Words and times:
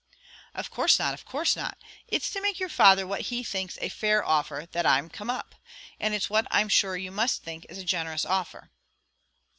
"Of 0.55 0.71
course 0.71 0.97
not, 0.97 1.13
of 1.13 1.25
course 1.25 1.55
not. 1.55 1.77
It's 2.07 2.31
to 2.31 2.41
make 2.41 2.59
your 2.59 2.69
father 2.69 3.05
what 3.05 3.21
he 3.29 3.43
thinks 3.43 3.77
a 3.79 3.89
fair 3.89 4.25
offer 4.27 4.67
that 4.71 4.83
I'm 4.83 5.09
come 5.11 5.29
up; 5.29 5.53
and 5.99 6.15
it's 6.15 6.27
what 6.27 6.47
I'm 6.49 6.69
sure 6.69 6.97
you 6.97 7.11
must 7.11 7.43
think 7.43 7.67
is 7.69 7.77
a 7.77 7.83
generous 7.83 8.25
offer." 8.25 8.71